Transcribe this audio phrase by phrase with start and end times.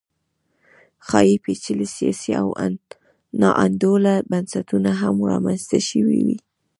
[1.07, 2.47] ښايي پېچلي سیاسي او
[3.41, 6.37] ناانډوله بنسټونه هم رامنځته شوي وي